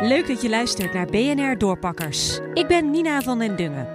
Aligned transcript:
Leuk 0.00 0.26
dat 0.26 0.42
je 0.42 0.48
luistert 0.48 0.92
naar 0.92 1.06
BNR 1.06 1.58
Doorpakkers. 1.58 2.38
Ik 2.54 2.66
ben 2.66 2.90
Nina 2.90 3.20
van 3.20 3.38
den 3.38 3.56
Dungen. 3.56 3.86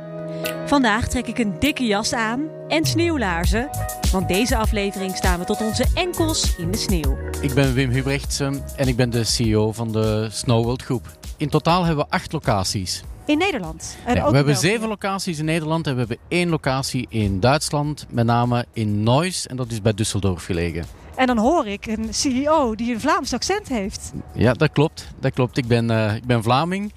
Vandaag 0.66 1.08
trek 1.08 1.28
ik 1.28 1.38
een 1.38 1.60
dikke 1.60 1.86
jas 1.86 2.14
aan 2.14 2.50
en 2.68 2.86
sneeuwlaarzen, 2.86 3.70
want 4.12 4.28
deze 4.28 4.58
aflevering 4.58 5.16
staan 5.16 5.40
we 5.40 5.46
tot 5.46 5.62
onze 5.62 5.86
enkels 5.94 6.56
in 6.56 6.72
de 6.72 6.78
sneeuw. 6.78 7.18
Ik 7.42 7.54
ben 7.54 7.74
Wim 7.74 7.90
Hubrechtsen 7.90 8.64
en 8.76 8.88
ik 8.88 8.96
ben 8.96 9.10
de 9.10 9.24
CEO 9.24 9.72
van 9.72 9.92
de 9.92 10.28
Snowworld 10.32 10.84
Groep. 10.84 11.18
In 11.38 11.50
totaal 11.50 11.86
hebben 11.86 12.06
we 12.06 12.12
acht 12.12 12.32
locaties. 12.32 13.04
In 13.26 13.38
Nederland? 13.38 13.98
En 14.06 14.12
ook 14.24 14.30
we 14.30 14.36
hebben 14.36 14.54
België. 14.54 14.68
zeven 14.68 14.88
locaties 14.88 15.40
in 15.40 15.46
Nederland 15.46 15.88
en 15.88 15.94
we 15.94 16.00
hebben 16.00 16.18
één 16.28 16.50
locatie 16.50 17.06
in 17.10 17.40
Duitsland, 17.40 18.06
met 18.10 18.26
name 18.26 18.66
in 18.74 19.04
Neuss 19.04 19.48
en 19.48 19.56
dat 19.56 19.72
is 19.72 19.82
bij 19.82 19.94
Düsseldorf 19.94 20.44
gelegen. 20.44 21.01
En 21.22 21.28
dan 21.28 21.38
hoor 21.38 21.68
ik 21.68 21.86
een 21.86 22.14
CEO 22.14 22.76
die 22.76 22.94
een 22.94 23.00
Vlaams 23.00 23.34
accent 23.34 23.68
heeft. 23.68 24.12
Ja, 24.34 24.54
dat 24.54 24.72
klopt. 24.72 25.08
Dat 25.20 25.34
klopt. 25.34 25.58
Ik 25.58 25.68
ben, 25.68 25.90
eh, 25.90 26.16
ik 26.16 26.26
ben 26.26 26.44
Vlaming, 26.44 26.94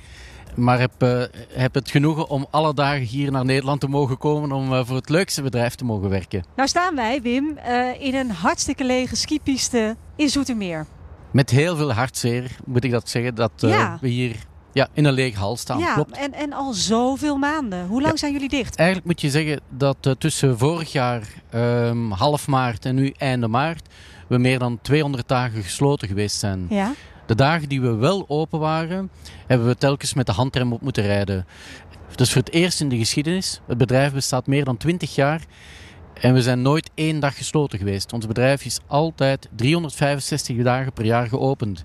maar 0.54 0.78
heb, 0.78 0.92
eh, 0.98 1.22
heb 1.48 1.74
het 1.74 1.90
genoegen 1.90 2.28
om 2.28 2.46
alle 2.50 2.74
dagen 2.74 3.02
hier 3.02 3.30
naar 3.30 3.44
Nederland 3.44 3.80
te 3.80 3.88
mogen 3.88 4.18
komen 4.18 4.52
om 4.52 4.72
eh, 4.72 4.80
voor 4.84 4.96
het 4.96 5.08
leukste 5.08 5.42
bedrijf 5.42 5.74
te 5.74 5.84
mogen 5.84 6.08
werken. 6.08 6.44
Nou 6.56 6.68
staan 6.68 6.94
wij, 6.94 7.22
Wim, 7.22 7.58
in 7.98 8.14
een 8.14 8.30
hartstikke 8.30 8.84
lege 8.84 9.16
skipiste 9.16 9.96
in 10.16 10.28
Zoetermeer. 10.28 10.86
Met 11.30 11.50
heel 11.50 11.76
veel 11.76 11.92
hartzeer 11.92 12.56
moet 12.64 12.84
ik 12.84 12.90
dat 12.90 13.08
zeggen, 13.08 13.34
dat 13.34 13.52
Ja. 13.56 13.98
we 14.00 14.08
hier 14.08 14.36
ja, 14.74 14.88
in 14.92 15.04
een 15.04 15.12
lege 15.12 15.38
hal 15.38 15.56
staan. 15.56 15.78
ja, 15.78 15.94
Klopt. 15.94 16.16
en, 16.16 16.32
en 16.32 16.52
al 16.52 16.72
zoveel 16.72 17.36
maanden. 17.36 17.86
Hoe 17.86 18.00
lang 18.00 18.12
Ja. 18.12 18.18
zijn 18.18 18.32
jullie 18.32 18.48
dicht? 18.48 18.76
Eigenlijk 18.76 19.06
moet 19.08 19.20
je 19.20 19.30
zeggen 19.30 19.60
dat 19.68 19.96
eh, 20.00 20.12
tussen 20.12 20.58
vorig 20.58 20.92
jaar 20.92 21.22
ehm, 21.50 22.10
half 22.10 22.46
maart 22.46 22.84
en 22.84 22.94
nu 22.94 23.12
einde 23.18 23.48
maart 23.48 23.88
we 24.28 24.38
meer 24.38 24.58
dan 24.58 24.78
200 24.82 25.28
dagen 25.28 25.62
gesloten 25.62 26.08
geweest 26.08 26.38
zijn. 26.38 26.66
Ja. 26.68 26.92
De 27.26 27.34
dagen 27.34 27.68
die 27.68 27.80
we 27.80 27.94
wel 27.94 28.24
open 28.28 28.58
waren, 28.58 29.10
hebben 29.46 29.66
we 29.66 29.76
telkens 29.76 30.14
met 30.14 30.26
de 30.26 30.32
handrem 30.32 30.72
op 30.72 30.80
moeten 30.80 31.02
rijden. 31.04 31.46
Dus 32.14 32.32
voor 32.32 32.42
het 32.42 32.52
eerst 32.52 32.80
in 32.80 32.88
de 32.88 32.96
geschiedenis. 32.98 33.60
Het 33.66 33.78
bedrijf 33.78 34.12
bestaat 34.12 34.46
meer 34.46 34.64
dan 34.64 34.76
20 34.76 35.14
jaar 35.14 35.40
en 36.20 36.34
we 36.34 36.42
zijn 36.42 36.62
nooit 36.62 36.90
één 36.94 37.20
dag 37.20 37.36
gesloten 37.36 37.78
geweest. 37.78 38.12
Ons 38.12 38.26
bedrijf 38.26 38.64
is 38.64 38.78
altijd 38.86 39.48
365 39.56 40.62
dagen 40.62 40.92
per 40.92 41.04
jaar 41.04 41.26
geopend. 41.26 41.84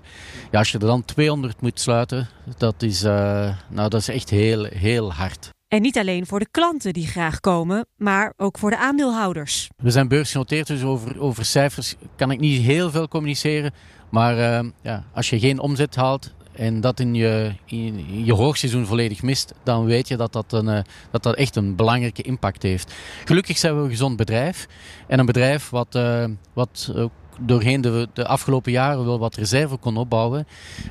Ja, 0.50 0.58
als 0.58 0.70
je 0.70 0.78
er 0.78 0.86
dan 0.86 1.04
200 1.04 1.60
moet 1.60 1.80
sluiten, 1.80 2.28
dat 2.58 2.82
is, 2.82 3.02
eh, 3.02 3.56
nou, 3.68 3.88
dat 3.88 4.00
is 4.00 4.08
echt 4.08 4.30
heel, 4.30 4.64
heel 4.64 5.12
hard. 5.12 5.48
En 5.68 5.82
niet 5.82 5.98
alleen 5.98 6.26
voor 6.26 6.38
de 6.38 6.48
klanten 6.50 6.92
die 6.92 7.06
graag 7.06 7.40
komen, 7.40 7.86
maar 7.96 8.32
ook 8.36 8.58
voor 8.58 8.70
de 8.70 8.78
aandeelhouders. 8.78 9.68
We 9.76 9.90
zijn 9.90 10.08
beursgenoteerd, 10.08 10.66
dus 10.66 10.82
over, 10.82 11.20
over 11.20 11.44
cijfers 11.44 11.94
kan 12.16 12.30
ik 12.30 12.40
niet 12.40 12.62
heel 12.62 12.90
veel 12.90 13.08
communiceren. 13.08 13.72
Maar 14.10 14.38
eh, 14.38 14.68
ja, 14.82 15.04
als 15.14 15.30
je 15.30 15.38
geen 15.38 15.60
omzet 15.60 15.94
haalt 15.94 16.32
en 16.60 16.80
dat 16.80 17.00
in 17.00 17.14
je, 17.14 17.52
in, 17.64 18.24
je 18.24 18.32
hoogseizoen 18.32 18.86
volledig 18.86 19.22
mist, 19.22 19.54
dan 19.62 19.84
weet 19.84 20.08
je 20.08 20.16
dat 20.16 20.32
dat, 20.32 20.52
een, 20.52 20.68
eh, 20.68 20.82
dat 21.10 21.22
dat 21.22 21.34
echt 21.34 21.56
een 21.56 21.76
belangrijke 21.76 22.22
impact 22.22 22.62
heeft. 22.62 22.94
Gelukkig 23.24 23.58
zijn 23.58 23.76
we 23.76 23.82
een 23.82 23.90
gezond 23.90 24.16
bedrijf. 24.16 24.68
En 25.06 25.18
een 25.18 25.26
bedrijf 25.26 25.70
wat, 25.70 25.94
eh, 25.94 26.24
wat 26.52 26.92
doorheen 27.38 27.80
de, 27.80 28.08
de 28.12 28.26
afgelopen 28.26 28.72
jaren 28.72 29.04
wel 29.04 29.18
wat 29.18 29.34
reserve 29.34 29.76
kon 29.76 29.96
opbouwen. 29.96 30.46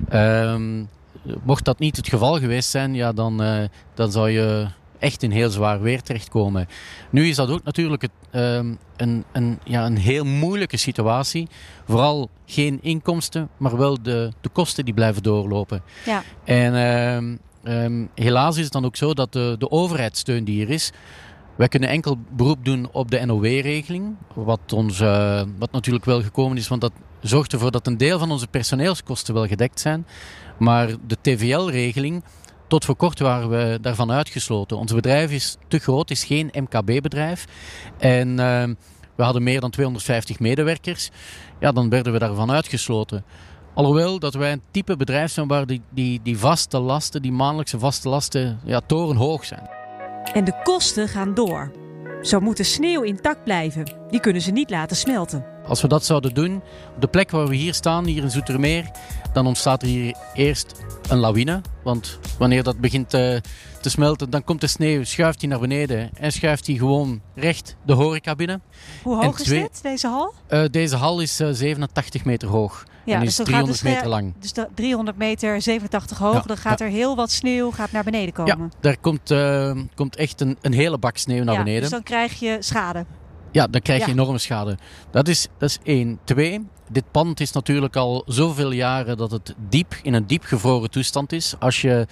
Ehm, 0.09 0.83
mocht 1.43 1.65
dat 1.65 1.79
niet 1.79 1.95
het 1.95 2.07
geval 2.07 2.39
geweest 2.39 2.69
zijn, 2.69 2.93
ja, 2.93 3.11
dan, 3.11 3.41
eh, 3.41 3.63
dan 3.93 4.11
zou 4.11 4.29
je 4.29 4.67
echt 4.99 5.23
in 5.23 5.31
heel 5.31 5.49
zwaar 5.49 5.81
weer 5.81 6.01
terechtkomen. 6.01 6.67
Nu 7.09 7.27
is 7.27 7.35
dat 7.35 7.49
ook 7.49 7.63
natuurlijk 7.63 8.01
het, 8.01 8.11
ehm, 8.31 8.73
een, 8.97 9.23
een, 9.31 9.59
ja, 9.63 9.85
een 9.85 9.97
heel 9.97 10.25
moeilijke 10.25 10.77
situatie. 10.77 11.47
Vooral 11.85 12.29
geen 12.45 12.79
inkomsten, 12.81 13.49
maar 13.57 13.77
wel 13.77 14.01
de, 14.01 14.31
de 14.41 14.49
kosten 14.49 14.85
die 14.85 14.93
blijven 14.93 15.23
doorlopen. 15.23 15.81
Ja. 16.05 16.23
En 16.43 16.75
ehm, 16.75 17.35
ehm, 17.63 18.05
helaas 18.15 18.57
is 18.57 18.63
het 18.63 18.73
dan 18.73 18.85
ook 18.85 18.95
zo 18.95 19.13
dat 19.13 19.33
de, 19.33 19.55
de 19.59 19.71
overheidssteun 19.71 20.43
die 20.43 20.65
er 20.65 20.69
is. 20.69 20.91
Wij 21.55 21.67
kunnen 21.67 21.89
enkel 21.89 22.17
beroep 22.29 22.65
doen 22.65 22.89
op 22.91 23.11
de 23.11 23.25
NOW-regeling. 23.25 24.15
Wat, 24.33 24.73
ons, 24.73 24.99
eh, 24.99 25.41
wat 25.57 25.71
natuurlijk 25.71 26.05
wel 26.05 26.21
gekomen 26.21 26.57
is, 26.57 26.67
want 26.67 26.81
dat 26.81 26.91
zorgt 27.21 27.53
ervoor 27.53 27.71
dat 27.71 27.87
een 27.87 27.97
deel 27.97 28.19
van 28.19 28.31
onze 28.31 28.47
personeelskosten 28.47 29.33
wel 29.33 29.47
gedekt 29.47 29.79
zijn. 29.79 30.05
Maar 30.57 30.89
de 31.07 31.17
TVL-regeling, 31.21 32.23
tot 32.69 32.85
voor 32.85 32.95
kort 32.95 33.19
waren 33.19 33.49
we 33.49 33.77
daarvan 33.81 34.11
uitgesloten. 34.11 34.77
Ons 34.77 34.93
bedrijf 34.93 35.31
is 35.31 35.57
te 35.67 35.79
groot, 35.79 36.11
is 36.11 36.23
geen 36.23 36.51
MKB-bedrijf. 36.53 37.45
En 37.97 38.39
eh, 38.39 38.63
we 39.15 39.23
hadden 39.23 39.43
meer 39.43 39.59
dan 39.59 39.69
250 39.69 40.39
medewerkers. 40.39 41.09
Ja, 41.59 41.71
dan 41.71 41.89
werden 41.89 42.13
we 42.13 42.19
daarvan 42.19 42.51
uitgesloten. 42.51 43.23
Alhoewel 43.73 44.19
dat 44.19 44.33
wij 44.33 44.51
een 44.51 44.61
type 44.71 44.97
bedrijf 44.97 45.31
zijn 45.31 45.47
waar 45.47 45.65
die, 45.65 45.81
die, 45.89 46.19
die 46.23 46.37
vaste 46.37 46.79
lasten, 46.79 47.21
die 47.21 47.31
maandelijkse 47.31 47.79
vaste 47.79 48.09
lasten, 48.09 48.59
ja, 48.65 48.81
torenhoog 48.85 49.45
zijn. 49.45 49.69
En 50.33 50.43
de 50.43 50.61
kosten 50.63 51.07
gaan 51.07 51.33
door. 51.33 51.71
Zo 52.21 52.39
moet 52.39 52.57
de 52.57 52.63
sneeuw 52.63 53.01
intact 53.01 53.43
blijven. 53.43 53.85
Die 54.09 54.19
kunnen 54.19 54.41
ze 54.41 54.51
niet 54.51 54.69
laten 54.69 54.97
smelten. 54.97 55.45
Als 55.67 55.81
we 55.81 55.87
dat 55.87 56.05
zouden 56.05 56.33
doen, 56.33 56.61
op 56.95 57.01
de 57.01 57.07
plek 57.07 57.31
waar 57.31 57.47
we 57.47 57.55
hier 57.55 57.73
staan, 57.73 58.05
hier 58.05 58.23
in 58.23 58.31
Zoetermeer, 58.31 58.91
dan 59.33 59.47
ontstaat 59.47 59.81
er 59.81 59.87
hier 59.87 60.15
eerst 60.33 60.73
een 61.09 61.17
lawine. 61.17 61.61
Want 61.83 62.19
wanneer 62.37 62.63
dat 62.63 62.79
begint 62.79 63.13
eh, 63.13 63.37
te 63.81 63.89
smelten, 63.89 64.29
dan 64.29 64.43
komt 64.43 64.61
de 64.61 64.67
sneeuw, 64.67 65.03
schuift 65.03 65.39
die 65.39 65.49
naar 65.49 65.59
beneden 65.59 66.09
en 66.17 66.31
schuift 66.31 66.65
die 66.65 66.77
gewoon 66.77 67.21
recht 67.35 67.75
de 67.85 67.93
horeca 67.93 68.35
binnen. 68.35 68.61
Hoe 69.03 69.23
hoog 69.23 69.39
is 69.39 69.45
dit, 69.45 69.79
deze 69.81 70.07
hal? 70.07 70.33
Eh, 70.47 70.63
deze 70.71 70.95
hal 70.95 71.21
is 71.21 71.39
eh, 71.39 71.47
87 71.51 72.25
meter 72.25 72.47
hoog 72.47 72.85
en 73.05 73.21
is 73.21 73.35
dan 73.35 73.45
gaat 73.45 73.45
300 73.45 73.71
de 73.71 73.77
sneeuw- 73.77 73.93
meter 73.93 74.09
lang. 74.09 74.33
Dus 74.39 74.53
de 74.53 74.67
300 74.75 75.17
meter, 75.17 75.61
87 75.61 76.17
hoog. 76.17 76.33
Ja, 76.33 76.41
dan 76.41 76.57
gaat 76.57 76.81
er 76.81 76.87
heel 76.87 77.15
wat 77.15 77.31
sneeuw 77.31 77.71
gaat 77.71 77.91
naar 77.91 78.03
beneden 78.03 78.45
Ja, 78.45 78.53
komen. 78.53 78.71
daar 78.79 78.97
komt, 78.97 79.31
eh, 79.31 79.71
komt 79.95 80.15
echt 80.15 80.41
een, 80.41 80.57
een 80.61 80.73
hele 80.73 80.97
bak 80.97 81.17
sneeuw 81.17 81.43
naar 81.43 81.53
Ja, 81.53 81.59
beneden. 81.63 81.81
Dus 81.81 81.89
dan 81.91 82.03
krijg 82.03 82.39
je 82.39 82.57
schade. 82.59 83.05
Ja, 83.51 83.67
dan 83.67 83.81
krijg 83.81 83.99
je 84.01 84.05
Ja. 84.07 84.11
enorme 84.13 84.37
schade. 84.37 84.77
Dat 85.11 85.27
is, 85.27 85.47
dat 85.57 85.69
is 85.69 85.77
één. 85.83 86.19
Twee, 86.23 86.67
dit 86.91 87.11
pand 87.11 87.39
is 87.39 87.51
natuurlijk 87.51 87.95
al 87.95 88.23
zoveel 88.25 88.71
jaren 88.71 89.17
dat 89.17 89.31
het 89.31 89.55
diep 89.69 89.95
in 90.01 90.13
een 90.13 90.27
diep 90.27 90.43
gevroren 90.43 90.89
toestand 90.91 91.31
is. 91.31 91.53
Als 91.59 91.81
je 91.81 92.07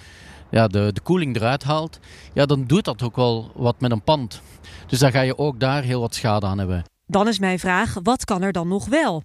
ja, 0.50 0.66
de, 0.68 0.90
de 0.92 1.00
koeling 1.00 1.36
eruit 1.36 1.62
haalt, 1.64 1.98
ja, 2.32 2.46
dan 2.46 2.64
doet 2.64 2.84
dat 2.84 3.02
ook 3.02 3.16
wel 3.16 3.50
wat 3.54 3.80
met 3.80 3.90
een 3.90 4.02
pand. 4.02 4.40
Dus 4.86 4.98
dan 4.98 5.10
ga 5.12 5.20
je 5.20 5.38
ook 5.38 5.60
daar 5.60 5.82
heel 5.82 6.00
wat 6.00 6.14
schade 6.14 6.46
aan 6.46 6.58
hebben. 6.58 6.84
Dan 7.06 7.28
is 7.28 7.38
mijn 7.38 7.58
vraag, 7.58 7.94
wat 8.02 8.24
kan 8.24 8.42
er 8.42 8.52
dan 8.52 8.68
nog 8.68 8.86
wel? 8.86 9.22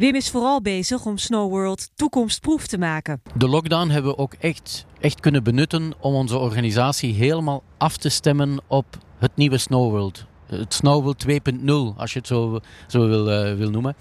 Wim 0.00 0.14
is 0.14 0.30
vooral 0.30 0.62
bezig 0.62 1.06
om 1.06 1.18
Snow 1.18 1.50
World 1.50 1.90
toekomstproef 1.94 2.66
te 2.66 2.78
maken. 2.78 3.22
De 3.34 3.48
lockdown 3.48 3.88
hebben 3.88 4.10
we 4.10 4.18
ook 4.18 4.34
echt, 4.34 4.86
echt 5.00 5.20
kunnen 5.20 5.44
benutten 5.44 5.92
om 5.98 6.14
onze 6.14 6.38
organisatie 6.38 7.14
helemaal 7.14 7.62
af 7.78 7.96
te 7.96 8.08
stemmen 8.08 8.62
op 8.66 8.86
het 9.18 9.30
nieuwe 9.34 9.58
Snow 9.58 9.90
World. 9.90 10.26
Het 10.50 10.74
Snow 10.74 11.02
World 11.02 11.26
2.0, 11.28 11.96
als 11.96 12.12
je 12.12 12.18
het 12.18 12.26
zo, 12.26 12.60
zo 12.86 13.08
wil, 13.08 13.30
eh, 13.30 13.54
wil 13.54 13.70
noemen. 13.70 13.96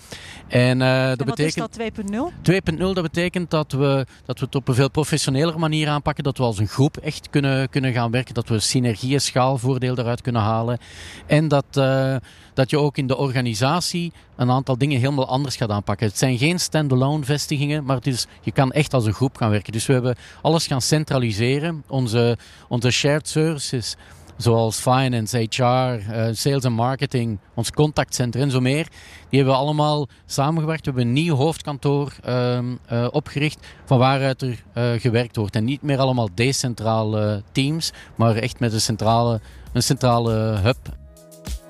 En, 0.48 0.82
eh, 0.82 1.08
dat 1.08 1.20
en 1.20 1.26
wat 1.26 1.36
betekent... 1.36 1.48
is 1.48 1.54
dat 1.54 1.72
2.0? 1.76 2.32
2.0, 2.42 2.94
dat 2.94 3.04
betekent 3.04 3.52
dat 3.52 3.72
we, 3.72 4.06
dat 4.26 4.40
we 4.40 4.46
het 4.46 4.56
op 4.56 4.68
een 4.68 4.74
veel 4.74 4.90
professionelere 4.90 5.58
manier 5.58 5.88
aanpakken. 5.88 6.24
Dat 6.24 6.38
we 6.38 6.44
als 6.44 6.58
een 6.58 6.68
groep 6.68 6.98
echt 6.98 7.30
kunnen, 7.30 7.70
kunnen 7.70 7.94
gaan 7.94 8.12
werken. 8.12 8.34
Dat 8.34 8.48
we 8.48 8.60
synergieën, 8.60 9.22
schaalvoordeel 9.22 9.96
daaruit 9.96 10.22
kunnen 10.22 10.42
halen. 10.42 10.78
En 11.26 11.48
dat, 11.48 11.66
eh, 11.72 12.16
dat 12.54 12.70
je 12.70 12.80
ook 12.80 12.98
in 12.98 13.08
de 13.08 13.18
organisatie 13.18 14.12
een 14.36 14.52
aantal 14.52 14.78
dingen 14.78 15.00
helemaal 15.00 15.28
anders 15.28 15.56
gaat 15.56 15.70
aanpakken. 15.70 16.08
Het 16.08 16.18
zijn 16.18 16.38
geen 16.38 16.60
standalone 16.60 17.24
vestigingen, 17.24 17.84
maar 17.84 17.96
het 17.96 18.08
is, 18.08 18.28
je 18.42 18.52
kan 18.52 18.72
echt 18.72 18.94
als 18.94 19.06
een 19.06 19.14
groep 19.14 19.38
gaan 19.38 19.50
werken. 19.50 19.74
Dus 19.74 19.86
we 19.86 19.94
hebben 19.94 20.16
alles 20.42 20.68
gaan 20.68 20.82
centraliseren. 20.82 21.84
Onze, 21.88 22.38
onze 22.68 22.92
shared 22.92 23.28
services 23.28 23.96
zoals 24.42 24.80
finance, 24.80 25.38
HR, 25.38 25.64
eh, 25.64 26.28
sales 26.32 26.64
en 26.64 26.74
marketing, 26.74 27.40
ons 27.54 27.72
contactcentrum 27.72 28.44
en 28.44 28.52
zo 28.52 28.60
meer. 28.60 28.88
Die 29.30 29.40
hebben 29.40 29.54
we 29.54 29.60
allemaal 29.60 30.08
samengewerkt. 30.26 30.86
We 30.86 30.92
hebben 30.92 31.08
een 31.08 31.14
nieuw 31.14 31.36
hoofdkantoor 31.36 32.14
ehm, 32.24 32.76
eh, 32.86 33.08
opgericht 33.12 33.68
van 33.86 33.98
waaruit 33.98 34.42
er 34.42 34.64
eh, 34.74 34.92
gewerkt 34.98 35.36
wordt. 35.36 35.56
En 35.56 35.64
niet 35.64 35.82
meer 35.82 35.98
allemaal 35.98 36.30
decentrale 36.34 37.44
teams, 37.52 37.92
maar 38.16 38.36
echt 38.36 38.60
met 38.60 38.74
een 38.74 38.82
centrale, 38.82 39.42
een 39.74 39.84
centrale 39.84 40.34
hub. 40.64 40.98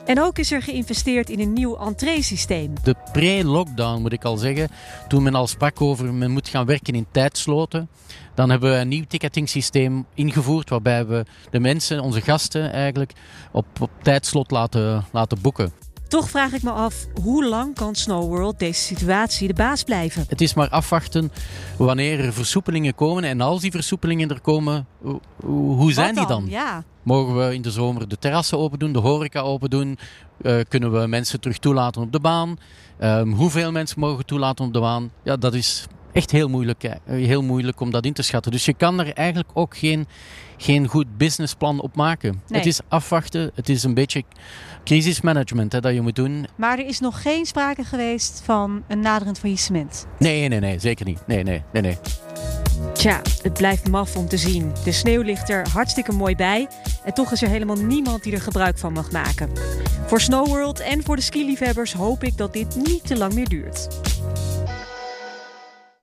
En 0.06 0.22
ook 0.22 0.38
is 0.38 0.52
er 0.52 0.62
geïnvesteerd 0.62 1.30
in 1.30 1.40
een 1.40 1.54
nieuw 1.54 1.78
entree-systeem. 1.78 2.74
De 2.84 2.96
pre-lockdown 3.12 4.02
moet 4.02 4.14
ik 4.14 4.24
al 4.24 4.38
zeggen, 4.38 4.70
toen 5.08 5.24
men 5.24 5.36
al 5.36 5.48
sprak 5.48 5.82
over 5.82 6.14
men 6.14 6.32
moet 6.32 6.48
gaan 6.48 6.66
werken 6.66 6.94
in 6.94 7.06
tijdsloten, 7.12 7.90
dan 8.40 8.50
hebben 8.50 8.72
we 8.72 8.78
een 8.78 8.88
nieuw 8.88 9.04
ticketing 9.08 9.50
systeem 9.50 10.06
ingevoerd 10.14 10.70
waarbij 10.70 11.06
we 11.06 11.26
de 11.52 11.60
mensen, 11.60 12.02
onze 12.02 12.22
gasten 12.22 12.72
eigenlijk, 12.72 13.14
op, 13.52 13.66
op 13.80 13.90
tijdslot 14.02 14.52
laten, 14.52 15.06
laten 15.12 15.42
boeken. 15.42 15.72
Toch 16.08 16.30
vraag 16.30 16.54
ik 16.54 16.64
me 16.64 16.72
af, 16.72 17.06
hoe 17.24 17.46
lang 17.46 17.76
kan 17.76 17.96
Snow 17.96 18.28
World 18.28 18.60
deze 18.60 18.82
situatie 18.82 19.48
de 19.48 19.54
baas 19.54 19.84
blijven? 19.84 20.26
Het 20.28 20.42
is 20.42 20.54
maar 20.54 20.70
afwachten 20.70 21.32
wanneer 21.78 22.20
er 22.20 22.34
versoepelingen 22.34 22.96
komen. 22.96 23.24
En 23.24 23.42
als 23.42 23.62
die 23.62 23.72
versoepelingen 23.72 24.30
er 24.30 24.42
komen, 24.42 24.88
hoe, 25.46 25.94
zijn 25.94 26.16
die 26.16 26.28
dan? 26.28 26.46
Ja, 26.48 26.84
Mogen 27.04 27.38
we 27.38 27.54
in 27.54 27.62
de 27.62 27.72
zomer 27.72 28.08
de 28.08 28.18
terrassen 28.18 28.58
open 28.58 28.80
doen, 28.80 28.92
de 28.92 29.00
horeca 29.00 29.40
open 29.40 29.70
doen? 29.70 29.98
Eh, 30.42 30.60
kunnen 30.68 30.92
we 31.02 31.08
mensen 31.08 31.40
terug 31.40 31.58
toelaten 31.58 32.02
op 32.02 32.12
de 32.12 32.20
baan? 32.20 32.58
Ehm, 33.00 33.30
hoeveel 33.30 33.72
mensen 33.72 34.00
mogen 34.00 34.26
toelaten 34.26 34.66
op 34.66 34.74
de 34.74 34.80
baan? 34.80 35.12
Ja, 35.24 35.38
dat 35.38 35.54
is, 35.54 35.88
echt 36.12 36.32
heel 36.32 36.50
moeilijk, 36.50 36.84
eh, 36.84 36.94
heel 37.06 37.42
moeilijk 37.42 37.80
om 37.80 37.92
dat 37.92 38.06
in 38.06 38.14
te 38.14 38.22
schatten. 38.22 38.52
Dus 38.52 38.66
je 38.66 38.74
kan 38.74 39.00
er 39.00 39.14
eigenlijk 39.14 39.50
ook 39.54 39.78
geen, 39.78 40.08
geen 40.58 40.88
goed 40.88 41.18
businessplan 41.18 41.82
op 41.82 41.96
maken. 41.96 42.42
Nee. 42.48 42.60
Het 42.60 42.68
is 42.68 42.80
afwachten, 42.88 43.52
het 43.56 43.70
is 43.70 43.84
een 43.84 43.94
beetje 43.94 44.24
crisismanagement 44.84 45.72
hè, 45.72 45.80
dat 45.80 45.94
je 45.94 46.02
moet 46.02 46.16
doen. 46.16 46.48
Maar 46.56 46.80
er 46.80 46.86
is 46.86 47.00
nog 47.00 47.22
geen 47.22 47.46
sprake 47.46 47.84
geweest 47.84 48.42
van 48.46 48.84
een 48.88 49.00
naderend 49.00 49.40
faillissement. 49.40 50.08
Nee, 50.20 50.48
nee, 50.48 50.60
nee, 50.60 50.80
zeker 50.80 51.06
niet. 51.06 51.20
Nee, 51.28 51.44
nee, 51.44 51.62
nee, 51.72 51.82
nee. 51.82 51.98
Tja, 52.94 53.22
het 53.42 53.54
blijft 53.54 53.90
maf 53.90 54.16
om 54.16 54.28
te 54.28 54.38
zien. 54.38 54.72
De 54.84 54.92
sneeuw 54.92 55.22
ligt 55.22 55.50
er 55.50 55.68
hartstikke 55.70 56.12
mooi 56.12 56.36
bij. 56.36 56.68
En 57.04 57.14
toch 57.14 57.32
is 57.32 57.42
er 57.42 57.48
helemaal 57.48 57.76
niemand 57.76 58.24
die 58.24 58.34
er 58.34 58.42
gebruik 58.42 58.78
van 58.78 58.94
mag 58.94 59.12
maken. 59.12 59.50
Voor 60.06 60.22
Snow 60.22 60.48
World 60.48 60.80
en 60.80 61.04
voor 61.04 61.16
de 61.16 61.22
skiliefhebbers 61.22 61.94
hoop 61.94 62.24
ik 62.24 62.38
dat 62.38 62.54
dit 62.54 62.76
niet 62.76 63.08
te 63.08 63.18
lang 63.18 63.34
meer 63.34 63.50
duurt. 63.50 63.88